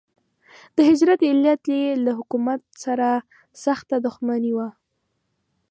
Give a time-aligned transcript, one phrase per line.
[0.75, 3.07] د هجرت علت یې له حکومت سره
[3.63, 4.67] سخته دښمني وه.